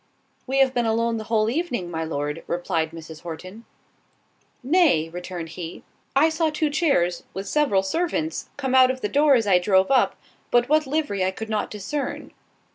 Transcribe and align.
"We 0.47 0.57
have 0.57 0.73
been 0.73 0.87
alone 0.87 1.17
the 1.17 1.25
whole 1.25 1.47
evening, 1.47 1.91
my 1.91 2.03
Lord," 2.03 2.43
replied 2.47 2.89
Mrs. 2.89 3.21
Horton. 3.21 3.65
"Nay," 4.63 5.09
returned 5.09 5.49
he, 5.49 5.83
"I 6.15 6.27
saw 6.29 6.49
two 6.49 6.71
chairs, 6.71 7.21
with 7.35 7.47
several 7.47 7.83
servants, 7.83 8.49
come 8.57 8.73
out 8.73 8.89
of 8.89 9.01
the 9.01 9.07
door 9.09 9.35
as 9.35 9.45
I 9.45 9.59
drove 9.59 9.91
up, 9.91 10.15
but 10.49 10.67
what 10.67 10.87
livery 10.87 11.23
I 11.23 11.29
could 11.29 11.49
not 11.51 11.69
discern." 11.69 12.31